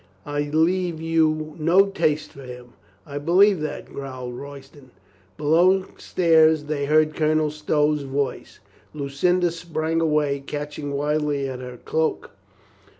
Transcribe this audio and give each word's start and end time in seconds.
I'll 0.25 0.41
leave 0.41 0.99
you 0.99 1.55
no 1.59 1.85
taste 1.85 2.31
for 2.31 2.41
him." 2.41 2.73
"I 3.05 3.19
believe 3.19 3.61
that," 3.61 3.85
growled 3.93 4.33
Royston. 4.35 4.89
Below 5.37 5.85
stairs 5.99 6.63
they 6.63 6.85
heard 6.85 7.13
Colonel 7.13 7.51
Stow's 7.51 8.01
voice. 8.01 8.59
Lu 8.95 9.09
cinda 9.09 9.51
sprang 9.51 10.01
away, 10.01 10.39
catching 10.39 10.93
wildly 10.93 11.47
at 11.47 11.59
her 11.59 11.77
cloak. 11.77 12.31